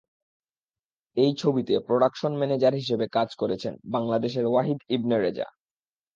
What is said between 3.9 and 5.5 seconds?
বাংলাদেশের ওয়াহিদ ইবনে রেজা।